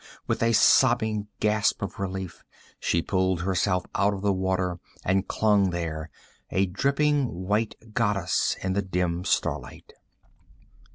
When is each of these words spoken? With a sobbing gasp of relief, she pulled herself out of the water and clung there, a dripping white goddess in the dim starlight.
With 0.25 0.41
a 0.41 0.51
sobbing 0.51 1.27
gasp 1.39 1.83
of 1.83 1.99
relief, 1.99 2.43
she 2.79 3.03
pulled 3.03 3.41
herself 3.41 3.85
out 3.93 4.15
of 4.15 4.23
the 4.23 4.33
water 4.33 4.79
and 5.05 5.27
clung 5.27 5.69
there, 5.69 6.09
a 6.49 6.65
dripping 6.65 7.27
white 7.27 7.75
goddess 7.93 8.57
in 8.63 8.73
the 8.73 8.81
dim 8.81 9.23
starlight. 9.25 9.93